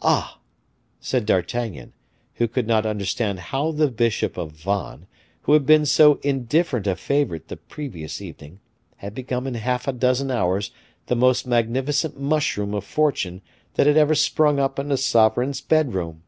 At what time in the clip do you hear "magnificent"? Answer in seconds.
11.48-12.16